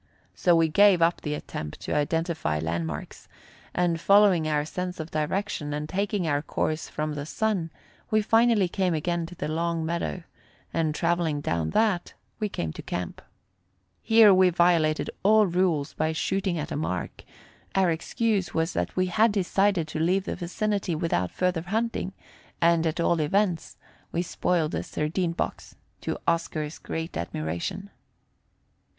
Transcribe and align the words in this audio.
So 0.33 0.55
we 0.55 0.67
gave 0.67 0.99
up 1.03 1.21
the 1.21 1.35
attempt 1.35 1.79
to 1.81 1.93
identify 1.93 2.57
landmarks, 2.57 3.27
and, 3.71 4.01
following 4.01 4.47
our 4.47 4.65
sense 4.65 4.99
of 4.99 5.11
direction 5.11 5.75
and 5.75 5.87
taking 5.87 6.27
our 6.27 6.41
course 6.41 6.89
from 6.89 7.13
the 7.13 7.27
sun, 7.27 7.69
we 8.09 8.23
finally 8.23 8.67
came 8.67 8.95
again 8.95 9.27
to 9.27 9.35
the 9.35 9.47
long 9.47 9.85
meadow, 9.85 10.23
and, 10.73 10.95
traveling 10.95 11.39
down 11.39 11.69
that, 11.77 12.15
we 12.39 12.49
came 12.49 12.73
to 12.73 12.81
camp. 12.81 13.21
Here 14.01 14.33
we 14.33 14.49
violated 14.49 15.11
all 15.21 15.45
rules 15.45 15.93
by 15.93 16.13
shooting 16.13 16.57
at 16.57 16.71
a 16.71 16.75
mark 16.75 17.23
our 17.75 17.91
excuse 17.91 18.55
was 18.55 18.73
that 18.73 18.95
we 18.95 19.05
had 19.05 19.31
decided 19.31 19.87
to 19.89 19.99
leave 19.99 20.23
the 20.25 20.35
vicinity 20.35 20.95
without 20.95 21.29
further 21.29 21.61
hunting; 21.61 22.13
and, 22.59 22.87
at 22.87 22.99
all 22.99 23.19
events, 23.19 23.77
we 24.11 24.23
spoiled 24.23 24.73
a 24.73 24.81
sardine 24.81 25.33
box, 25.33 25.75
to 26.01 26.17
Oscar's 26.27 26.79
great 26.79 27.15
admiration. 27.15 27.91